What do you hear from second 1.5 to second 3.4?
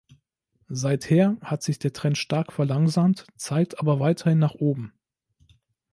sich der Trend stark verlangsamt,